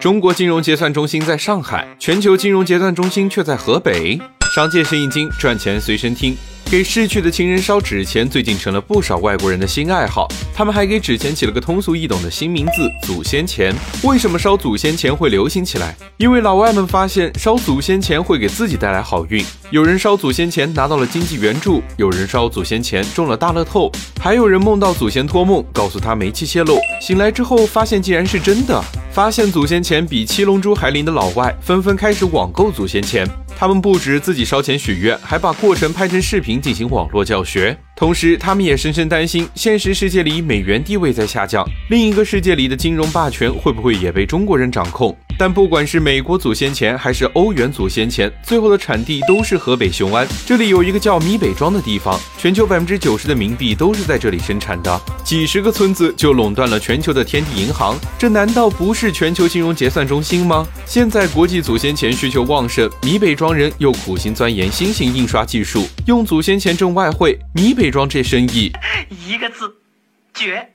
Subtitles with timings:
[0.00, 4.18] 中国金融结算中心在上海，全球金融结算中心却在河北。
[4.54, 6.36] 商界生意经，赚钱随身听。
[6.70, 10.28] 给逝去的亲人烧纸钱，最近成了不少外国人的新爱好。
[10.54, 13.74] 他们还给纸钱起了个通俗易懂的新名字——祖先钱。
[14.02, 15.96] 为什么烧祖先钱会流行起来？
[16.18, 19.42] 因为老外们发现烧祖先钱会给自己带来好运。
[19.70, 23.90] 有人烧祖先钱拿到了经济援助，有人烧祖先钱中了大乐透，
[24.20, 28.78] 还有人梦到祖先托梦，告诉他煤气泄漏，醒来之后发现竟然是真的。
[29.10, 33.26] 发现祖先钱比七龙珠还灵的老外纷纷开始网购祖先钱。
[33.60, 37.76] 他们不止自己烧钱许愿，还把过程拍成视频进行网络教学。
[37.96, 45.12] 同时，他们也深深担心，现实世界里美元地位在下降，另一个世界里的金融霸权会不会也被中国人掌控？
[45.38, 50.26] 但不管是美国祖先钱还是欧元祖先钱，最后的产地都是河北雄安。
[50.44, 55.00] 这里有一个叫米北庄的地方，全球百分之九十的冥币都是在这里生产的。
[55.22, 60.66] 几十个村子就垄断了全球的天地银行，这难道不是全球金融结算中心吗？
[60.84, 67.38] 现在国际祖先钱需求旺盛，米北庄人又苦心钻研新型印刷技术，用祖先钱挣外汇。
[67.54, 68.72] 米北庄这生意，
[69.26, 69.72] 一个字，
[70.34, 70.68] 绝。